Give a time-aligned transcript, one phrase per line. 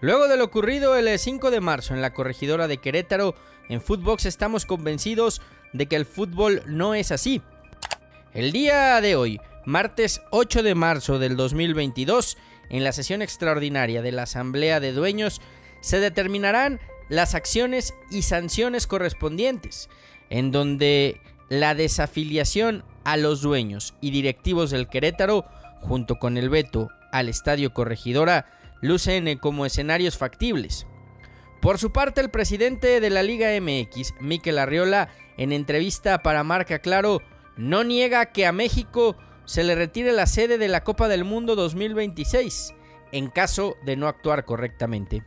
[0.00, 3.34] Luego de lo ocurrido el 5 de marzo en la corregidora de Querétaro,
[3.68, 5.42] en Footbox estamos convencidos
[5.72, 7.42] de que el fútbol no es así.
[8.32, 12.38] El día de hoy, martes 8 de marzo del 2022,
[12.70, 15.40] en la sesión extraordinaria de la Asamblea de Dueños,
[15.80, 16.78] se determinarán
[17.08, 19.88] las acciones y sanciones correspondientes,
[20.30, 25.44] en donde la desafiliación a los dueños y directivos del Querétaro,
[25.80, 28.46] junto con el veto al Estadio Corregidora,
[28.80, 30.86] lucen como escenarios factibles.
[31.60, 36.78] Por su parte, el presidente de la Liga MX, Miquel Arriola, en entrevista para Marca
[36.78, 37.20] Claro,
[37.56, 41.56] no niega que a México se le retire la sede de la Copa del Mundo
[41.56, 42.74] 2026
[43.12, 45.22] en caso de no actuar correctamente.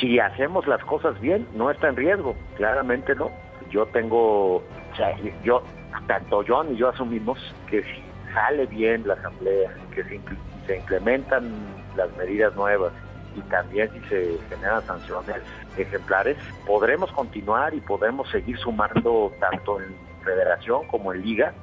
[0.00, 3.30] Si hacemos las cosas bien, no está en riesgo, claramente no.
[3.70, 5.62] Yo tengo, o sea, yo,
[6.06, 7.38] tanto John y yo asumimos
[7.70, 8.02] que si
[8.34, 10.20] sale bien la asamblea, que se,
[10.66, 11.50] se implementan
[11.96, 12.92] las medidas nuevas
[13.36, 15.36] y también si se generan sanciones
[15.76, 16.36] ejemplares,
[16.66, 19.94] podremos continuar y podemos seguir sumando tanto en
[20.24, 21.54] federación como en liga.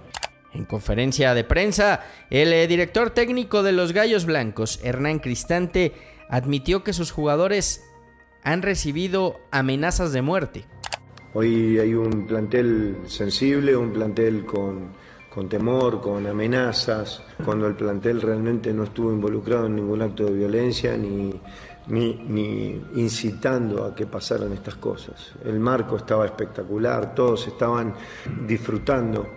[0.53, 5.93] En conferencia de prensa, el eh, director técnico de los Gallos Blancos, Hernán Cristante,
[6.29, 7.83] admitió que sus jugadores
[8.43, 10.65] han recibido amenazas de muerte.
[11.33, 14.91] Hoy hay un plantel sensible, un plantel con,
[15.33, 20.33] con temor, con amenazas, cuando el plantel realmente no estuvo involucrado en ningún acto de
[20.33, 21.33] violencia ni,
[21.87, 25.33] ni, incitando a que pasaran estas cosas.
[25.43, 27.95] El marco estaba espectacular, todos estaban
[28.45, 29.27] disfrutando,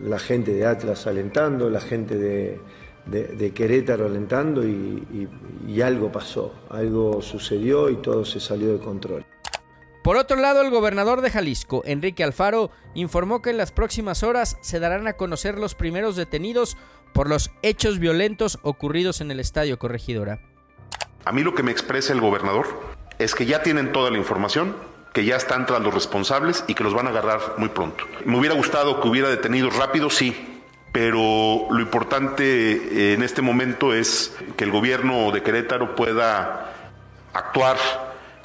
[0.00, 7.88] la gente de Atlas alentando, la gente de, Querétaro alentando y algo pasó, algo sucedió
[7.88, 9.24] y todo se salió de control.
[10.02, 14.56] Por otro lado, el gobernador de Jalisco, Enrique Alfaro, informó que en las próximas horas
[14.62, 16.78] se darán a conocer los primeros detenidos
[17.12, 20.40] por los hechos violentos ocurridos en el Estadio Corregidora.
[21.26, 22.66] A mí lo que me expresa el gobernador
[23.18, 24.74] es que ya tienen toda la información,
[25.12, 28.04] que ya están tras los responsables y que los van a agarrar muy pronto.
[28.24, 30.62] Me hubiera gustado que hubiera detenidos rápido, sí,
[30.92, 36.72] pero lo importante eh, en este momento es que el gobierno de Querétaro pueda
[37.34, 37.76] actuar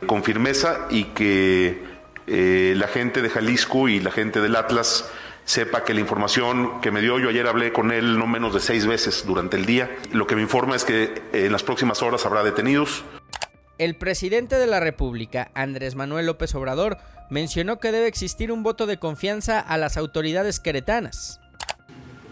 [0.05, 1.83] con firmeza y que
[2.27, 5.09] eh, la gente de Jalisco y la gente del Atlas
[5.45, 8.59] sepa que la información que me dio, yo ayer hablé con él no menos de
[8.59, 12.25] seis veces durante el día, lo que me informa es que en las próximas horas
[12.25, 13.03] habrá detenidos.
[13.77, 16.97] El presidente de la República, Andrés Manuel López Obrador,
[17.29, 21.41] mencionó que debe existir un voto de confianza a las autoridades queretanas.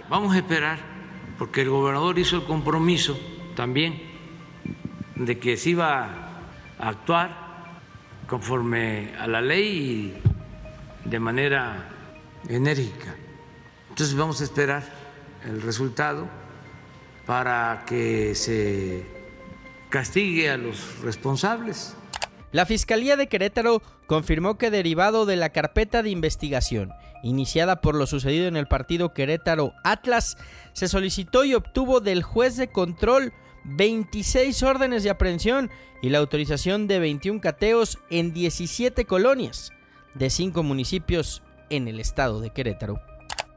[0.10, 0.80] Vamos a esperar,
[1.38, 3.20] porque el gobernador hizo el compromiso
[3.56, 4.02] también
[5.16, 6.34] de que se iba
[6.80, 7.43] a actuar
[8.28, 10.14] conforme a la ley
[11.06, 11.90] y de manera
[12.48, 13.16] enérgica.
[13.90, 14.84] Entonces vamos a esperar
[15.46, 16.28] el resultado
[17.26, 19.06] para que se
[19.90, 21.96] castigue a los responsables.
[22.52, 26.92] La Fiscalía de Querétaro confirmó que derivado de la carpeta de investigación
[27.24, 30.38] iniciada por lo sucedido en el partido Querétaro Atlas,
[30.74, 33.34] se solicitó y obtuvo del juez de control
[33.66, 35.70] 26 órdenes de aprehensión
[36.02, 39.72] y la autorización de 21 cateos en 17 colonias
[40.14, 43.02] de 5 municipios en el estado de Querétaro.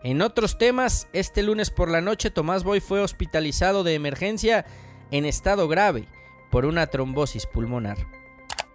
[0.02, 4.64] En otros temas, este lunes por la noche Tomás Boy fue hospitalizado de emergencia
[5.10, 6.08] en estado grave
[6.50, 7.98] por una trombosis pulmonar.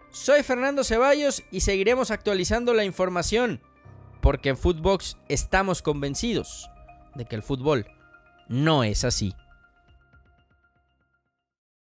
[0.10, 3.62] Soy Fernando Ceballos y seguiremos actualizando la información
[4.20, 6.70] porque en Footbox estamos convencidos
[7.16, 7.88] de que el fútbol
[8.48, 9.34] no es así.